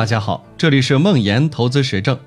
[0.00, 2.18] 大家好，这里是梦岩投资实证。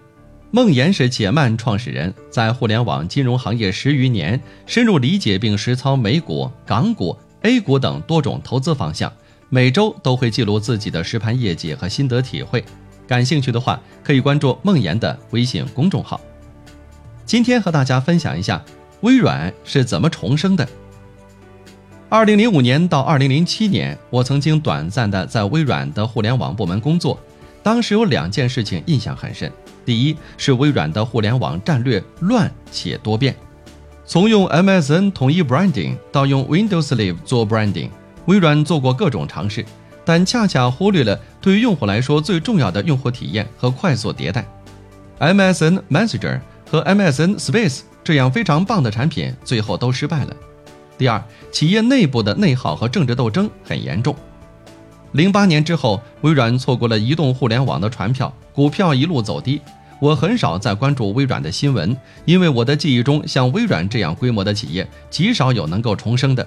[0.51, 9.11] 梦岩是且慢创始人，在互联网金融行业十余年，深入理解并实操美股、港股、A 股等多种投资方向，
[9.49, 12.63] 每周都会记录自己的实盘业绩和心得体会。
[13.07, 16.21] 感兴趣的话，可以关注梦岩的微信公众号。
[17.25, 18.63] 今天和大家分享一下
[19.01, 20.69] 微软是怎么重生的。
[22.07, 27.19] 二零零五年到二零零七年，我曾经短暂的在微软的互联网部门工作。
[27.63, 29.51] 当时有两件事情印象很深，
[29.85, 33.33] 第一是微软的互联网战略乱且多变，
[34.05, 37.89] 从用 MSN 统一 branding 到用 Windows Live 做 branding，
[38.25, 39.65] 微软做过各种尝试，
[40.03, 44.45] 但恰恰忽略了对于用户来说最重要的用户体验和快速迭代。
[45.19, 50.35] MSN Messenger 和 MSN Space 这样非常棒的产品，最后都失败了。
[50.97, 54.13] 第二，企业内部的内耗和政治斗争很严重。
[55.13, 59.61] 零八年之后，微软错过了移动互联网的船票，股票一路走低。
[59.99, 66.45] 我很少再关注微软的新闻，因为我的记忆中，像微软这样规模的企业，极少有能够重生的。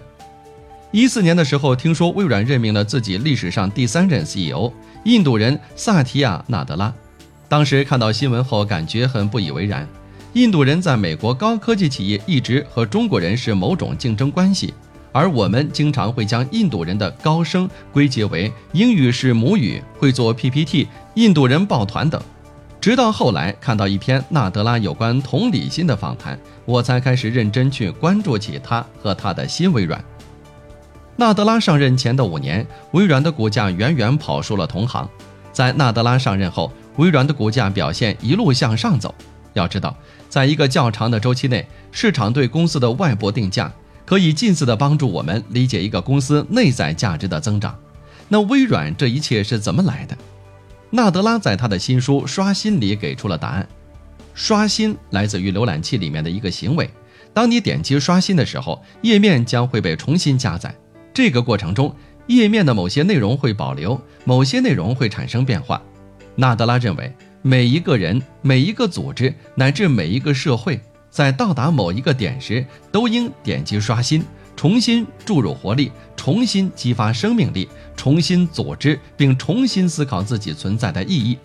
[0.90, 4.70] 一四年的时候，听说微软任命了自己历史上第三任 CEO，
[5.04, 6.92] 印度人萨提亚·纳德拉。
[7.48, 9.88] 当时看到新闻后，感觉很不以为然。
[10.32, 14.74] 印度人在美国高科技企业一直和中国人是某种竞争关系。
[15.16, 22.20] 而我们经常会将印度人的高声归结为英语是母语、会做 PPT、印度人抱团等。
[22.82, 30.04] 直到后来看到一篇纳德拉有关同理心的访谈，我才开始认真去关注起他和他的新微软。
[31.16, 35.08] 纳德拉上任前的五年，微软的股价远远跑输了同行。
[35.50, 39.14] 在纳德拉上任后，微软的股价表现一路向上走。
[39.54, 39.96] 要知道，
[40.28, 43.72] 在一个较长的周期内，市场对公司的外部定价。
[44.06, 47.78] 可以近似的帮助我们理解一个公司内在价值的增长。
[48.28, 50.16] 那微软这一切是怎么来的？
[50.90, 53.68] 纳德拉在他的新书《刷新》里给出了答案。
[54.32, 56.88] 刷新来自于浏览器里面的一个行为。
[57.34, 60.74] 当你点击刷新的时候，页面将会被重新加载。
[61.12, 61.94] 这个过程中，
[62.28, 65.82] 页面的某些内容会保留，某些内容会产生变化。
[66.34, 70.80] 纳德拉认为，每一个人、每一个组织乃至每一个社会。
[71.16, 72.62] 在到达某一个点时，
[72.92, 74.22] 都应点击刷新，
[74.54, 77.66] 重新注入活力，重新激发生命力，
[77.96, 81.38] 重新组织并重新思考自己存在的意义。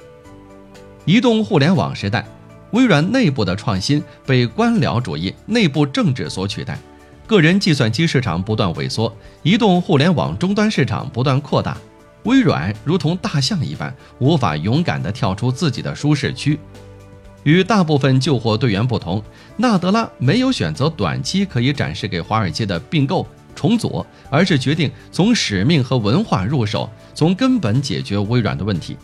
[1.06, 2.28] 移动互联网时代，
[2.72, 6.78] 微软内部的创新被官僚主义、内部政治所取代，
[7.26, 11.78] 个人计算机市场不断萎缩，移动互联网终端市场不断扩大，
[12.24, 16.60] 微软如同大象一般，无法勇敢地跳出自己的舒适区。
[17.44, 19.24] 与大部分救火队员不同，
[19.58, 23.26] 纳德拉没有选择短期可以展示给华尔街的并购
[23.56, 28.96] 重组，而是决定从使命和文化入手，从根本解决微软的问题。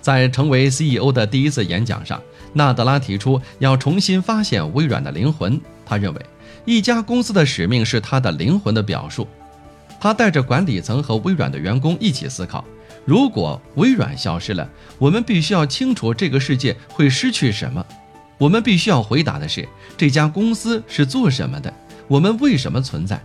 [0.00, 2.22] 在成为 CEO 的第一次演讲上，
[2.52, 5.60] 纳德拉提出要重新发现微软的灵魂。
[5.84, 6.26] 他认为，
[6.64, 9.26] 一家公司的使命是它的灵魂的表述。
[9.98, 12.64] 他带着管理层和微软的员工一起思考。
[13.06, 14.68] 如果微软消失了，
[14.98, 17.86] 我们必须要清楚这个世界会失去什么。
[18.36, 21.72] 我们必须要回答的是：这家公司是做什么的？
[22.08, 23.22] 我们为什么存在？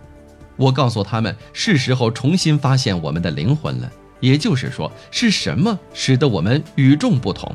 [0.56, 3.90] 我告诉他们，是时候重新发现我们的灵魂了。
[4.20, 7.52] 也就是说，是什么使得我们与众不同？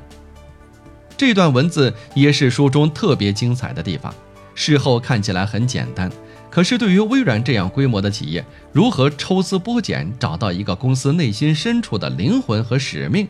[1.16, 4.14] 这段文字也是书中特别精彩的地方。
[4.54, 6.12] 事后看起来很简单。
[6.58, 13.28] 可是，对于微软这样规模的企业，如何抽丝剥茧找到一个公司内心深处的灵魂和使命？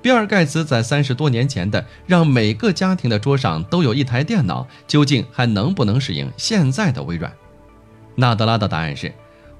[0.00, 7.30] 比尔·盖茨在三十多年前的“让每个家庭的桌上都有一台电脑”，究竟还能不能适应现在的微软？
[8.14, 9.12] 纳德拉的答案是：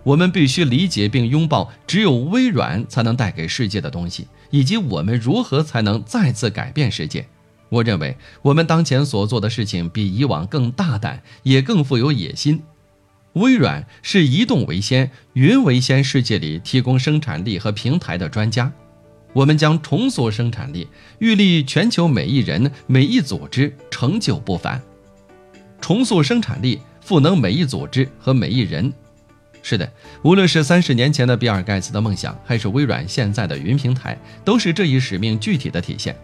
[0.02, 7.26] 我们必须理解并拥抱只有微软才能带给世界的东西，以及我们如何才能再次改变世界。
[7.68, 12.62] 我认为我们当前所做的事情比以往更大胆，也更富有野心。
[13.34, 18.72] 微软是移动为先、云为先世界里提供生产力和平台的专家。
[19.32, 20.88] 我们将重塑生产力，
[21.20, 24.82] 预立全球每一人、每一组织成就不凡。
[25.80, 28.92] 重塑生产力，赋能每一组织和每一人。
[29.62, 36.16] 是的，无论是三十年前的比尔·盖茨的梦想，还是微软现在的云平台，都是这一使命具体的体现。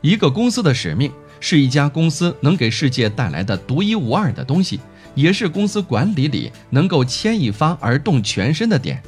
[0.00, 1.10] 一个公司的使命
[1.40, 4.78] 是一家公司能给世界带来的独一无二的东西，
[5.14, 9.02] 也是公司管理里能够牵一发而动全身的点。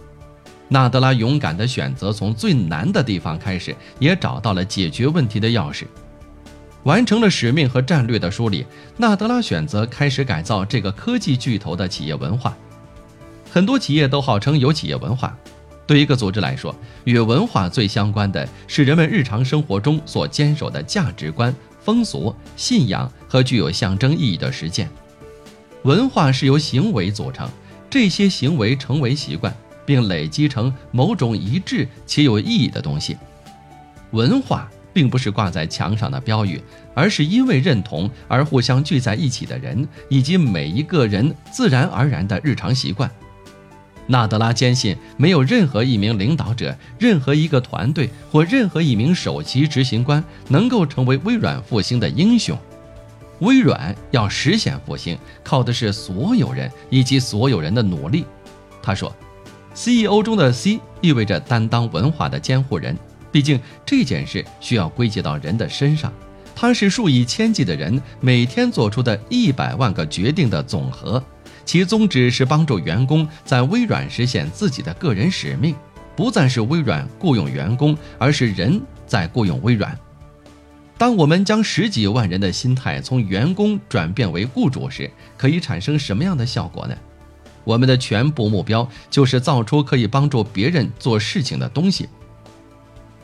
[0.69, 5.84] 纳德拉勇敢地选择从最难的地方开始，也找到了解决问题的钥匙，
[6.84, 8.64] 完成了使命和战略的梳理。
[8.96, 12.56] 纳德拉选择开始改造这个科技巨头的企业文化。
[13.52, 15.37] 很多企业都号称有企业文化，
[15.87, 16.75] 对一个组织来说，
[17.05, 24.88] 与文化最相关的是人们日常生活中所坚守的价值观、风俗、信仰和具有象征意义的实践。
[25.82, 27.49] 文化是由行为组成，
[27.90, 33.17] 这些行为成为习惯，并累积成某种一致且有意义的东西。
[34.12, 36.61] 文化并不是挂在墙上的标语，
[36.94, 43.11] 而是因为认同而互相聚在一起的人，以及每一个人自然而然的日常习惯。
[44.12, 52.56] 纳德拉坚信，没有任何一名领导者、任何一个团队或任何一名首席执行官能够成为微软复兴的英雄。
[53.38, 58.26] 微软要实现复兴，靠的是所有人以及所有人的努力。
[58.82, 59.11] 他说
[59.73, 62.94] ，CEO 中的 C 意味着担当文化的监护人，
[63.32, 66.12] 毕竟这件事需要归结到人的身上。
[66.55, 71.20] 它是数以千计的人每天做出的一百万个决定的总和，
[71.64, 75.75] 其宗旨是帮助员工在微软实现自己的个人使命，
[76.17, 79.97] 不再是微软雇佣员工，而是人在雇佣微软。
[80.99, 86.97] 当我们将十几万人的心态从员工转变为雇主时，可以产生什么样的效果呢？
[87.65, 92.08] 我们的全部目标就是造出可以帮助别人做事情的东西。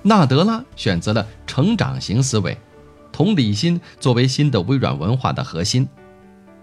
[0.03, 2.57] 纳德拉选择了成长型思维，
[3.11, 5.89] 同理心作为新的微软文化的核心。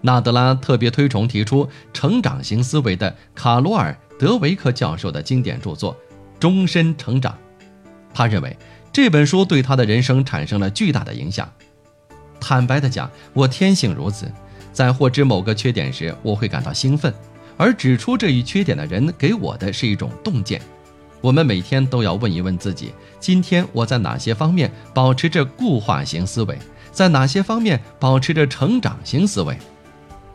[0.06, 5.92] 纳德拉特别推崇提出成长型思维的卡罗尔·德维克教授的经典著作
[6.38, 7.32] 《终身成长》，
[8.14, 8.56] 他认为。
[8.92, 11.46] 这本书对他的人生产生了巨大的影响。
[12.40, 14.32] 坦白地讲，我天性如此，
[14.72, 17.12] 在获知某个缺点时，我会感到兴奋，
[17.58, 20.62] 而指出这一缺点的人给我的是一种洞见。
[21.20, 26.58] 我们每天都要问一问自己：今天我在哪些方面保持着固化型思维，
[26.90, 29.58] 在哪些方面保持着成长型思维？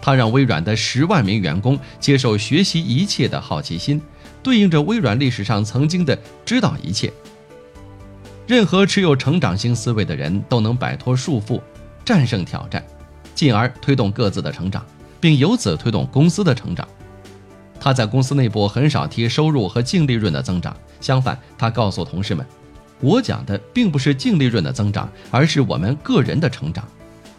[0.01, 4.01] 他让微软的十万名员工接受学习一切的好奇心，
[4.41, 7.13] 对应着微软历史上曾经的知道一切。
[8.47, 11.61] 任何持有成长型思维的人都能摆脱束缚，
[12.03, 12.83] 战胜挑战，
[13.35, 14.83] 进而推动各自的成长，
[15.19, 16.85] 并由此推动公司的成长。
[17.79, 22.45] 他在公司内部很少提收入和净利润的增长，相反，他告诉同事们
[22.99, 26.87] ：“我讲的并不是净利润的增长，而是我们个人的成长。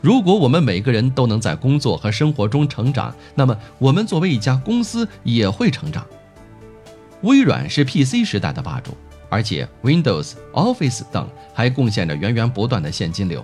[0.02, 6.06] 如果我们每个人都能在工作和生活中成长，那么我们作为一家公司也会成长。”
[7.22, 8.94] 微软是 PC 时代的霸主。
[9.30, 13.42] 而且，Windows、Office 等还贡献着源源不断的现金流。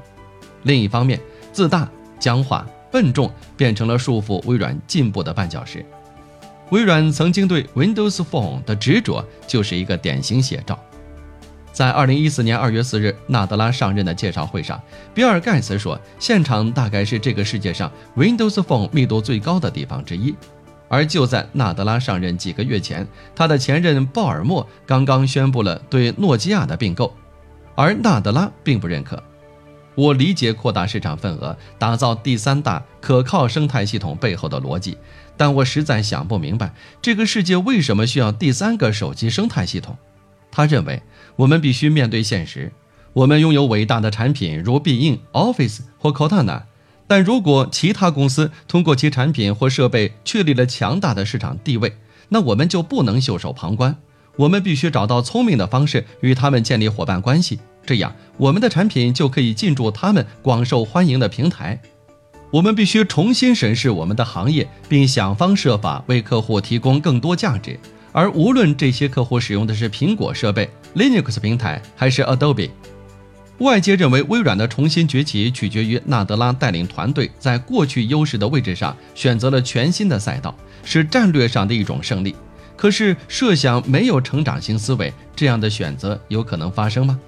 [0.64, 1.18] 另一方面，
[1.50, 1.88] 自大、
[2.20, 5.82] 僵化、笨重变成了束缚微软进步的绊脚石。
[6.68, 10.78] 微软曾经对 Windows Phone 的执着就是一个典型写照。
[11.72, 14.80] 在2014年2月4日纳德拉上任的介绍会上，
[15.14, 20.34] 比尔·盖茨说：“现场大概是这个世界上 Windows Phone 密度最高的地方之一。”
[20.90, 23.06] 而就在纳德拉上任几个月前，
[23.36, 27.14] 他的前任鲍尔默刚刚宣布了对诺基亚的并购，
[27.74, 29.22] 而纳德拉并不认可。
[29.94, 34.96] 我理解扩大市场份额、打造第三大可靠生态系统背后的逻辑，
[35.36, 36.72] 但我实在想不明白
[37.02, 39.96] 这个世界为什么需要第三个手机生态系统。
[40.50, 41.02] 他认为
[41.36, 42.72] 我们必须面对现实，
[43.12, 46.62] 我们拥有伟大的产品如必应、Office 或 Cortana。
[47.06, 51.96] 但如果其他公司通过其产品或设备确立了强大的市场地位，
[52.28, 53.96] 那我们就不能袖手旁观。
[54.36, 61.80] 我们必须找到聪明的方式与他们建立伙伴关系，这样我们的产品就可以进驻他们广受欢迎的平台。
[62.50, 67.80] 我们必须重新审视我们的行业，并想方设法为客户提供更多价值。
[68.18, 72.68] 而无论这些客户使用的是苹果设备、Linux 平台还是 Adobe。
[73.58, 82.34] 外界认为，微软的重新崛起取决于纳德拉带领团队在过去优势的位置上选择了全新的赛道，是战略上的一种胜利。
[82.74, 87.20] 可是，设想没有成长型思维，这样的选择有可能发生吗？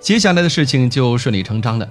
[0.00, 1.86] 接下来的事情就顺理成章了。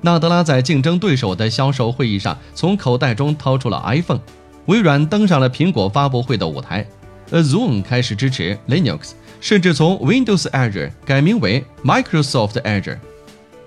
[0.00, 4.20] 纳德拉在竞争对手的销售会议上，从口袋中掏出了 iPhone。
[4.66, 6.84] 微软登上了苹果发布会的舞台。
[7.32, 9.12] Azoom 开始支持 Linux。
[9.40, 12.96] 甚至从 Windows Azure 改名为 Microsoft Azure。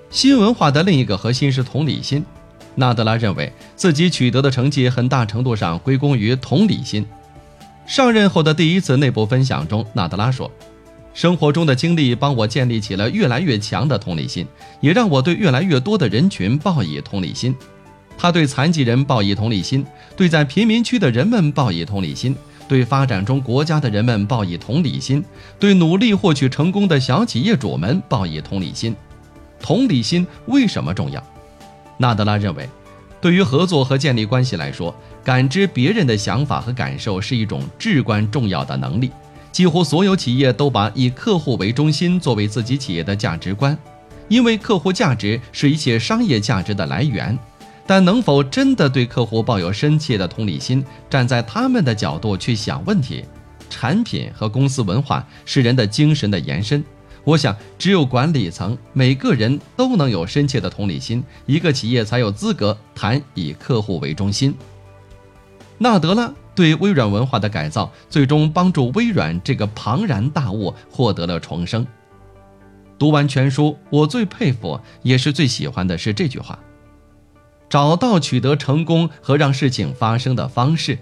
[0.10, 2.24] 新文化的另一个核心是同理心。
[2.76, 7.06] 纳德拉认为自己取得的成绩很大程度上归功于同理心。
[7.86, 10.50] 上任后的第一次内部分享中，纳德拉说
[11.14, 14.48] ：“生活中的经历帮我建立起了越来越强的同理心，
[14.80, 17.54] 也让我对越来越多的人群报以同理心。
[18.18, 22.34] 他对残疾人报以同理心，对在贫民区的人们报以同理心。”
[22.68, 25.24] 对发展中国家的人们报以同理心，
[25.60, 28.96] 对努力获取成功的小企业主们报以同理心。
[29.60, 31.24] 同理心为什么重要？
[31.98, 32.68] 纳德拉认为，
[33.22, 34.94] 对于合作和建立关系来说，
[35.24, 39.12] 感知别人的想法和感受是一种至关重要的能力。
[39.52, 43.78] 几乎所有企业都把以客户为中心作为自己企业的价值观，
[44.28, 47.38] 因为客户价值是一切商业价值的来源。
[47.88, 53.24] 但能否真的对客户抱有深切的同理心，站在他们的角度去想问题？
[53.70, 56.84] 产品和公司文化是人的精神的延伸。
[57.24, 64.56] 我想，只有管理层每个人都能有深切的同理心，一个企业才有资格谈以客户为中心。
[65.78, 71.86] 纳德拉对微软文化的改造，最终帮助微软这个庞然大物获得了重生。
[72.98, 76.58] 读完全书，我最佩服也是最喜欢的是这句话。
[77.76, 80.98] 找到取得成功和让事情发生的方式。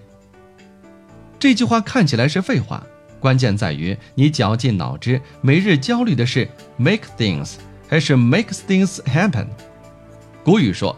[1.37, 2.83] 这句话看起来是废话，
[3.19, 9.45] 关键在于你绞尽脑汁，每日焦虑的是 make things 还是 make things happen。
[10.43, 10.97] 古语说：“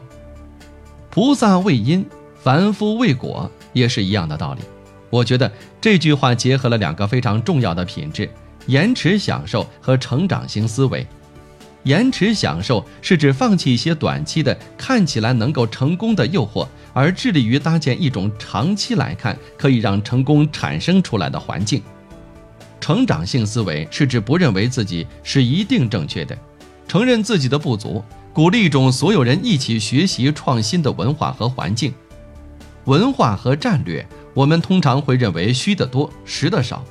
[1.12, 2.06] 菩萨为因，
[2.42, 4.62] 凡夫为果”，也是一样的道理。
[5.10, 5.52] 我觉得
[5.82, 8.30] 这句话结合了两个非常重要的品质：
[8.68, 11.06] 延迟享受和成长型思维。
[11.86, 21.82] 延迟享受是指放弃一些短期的看起来能够成功的诱惑，而致力于搭建一种长期来看可以让成功产生出来的环境。
[22.82, 26.36] 成长性思维是指不认为自己是一定正确的，
[26.88, 31.94] 承认自己的不足，鼓励一种所有人一起学习创新的文化和环境。
[32.86, 36.84] 文化和战略，我们通常会认为虚的多，实的少，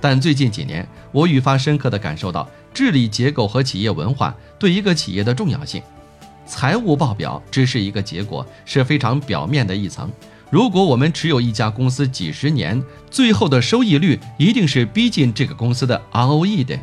[0.00, 2.48] 但最近几年，我愈发深刻地感受到。
[2.76, 5.82] 治理结构和企业文化对一个企业的重要性，
[6.46, 10.12] 财务报表只是一个结果，是非常表面的一层。
[10.50, 16.78] 如果我们持有一家公司几十年，最后的收益率一定是逼近这个公司的 ROE 的。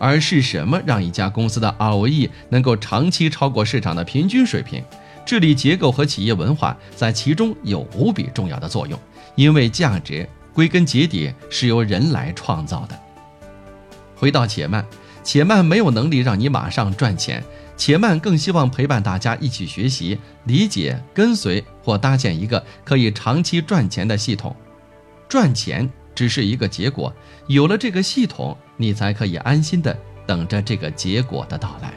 [0.00, 4.82] 而是什么让一家公司的 ROE 能够长期超过市场的平均水平？
[5.24, 8.98] 治理结构和企业文化在其中有无比重要的作用，
[9.36, 12.98] 因为价值归根结底是由人来创造的。
[14.16, 14.84] 回到且慢。
[15.26, 17.42] 且慢没有能力让你马上赚钱，
[17.76, 24.54] 且慢更希望陪伴大家一起学习、理解、跟随或搭建一个可以长期赚钱的系统。
[25.28, 27.12] 赚钱只是一个结果，
[27.48, 31.92] 有了这个系统，你才可以安心的等着这个结果的到来。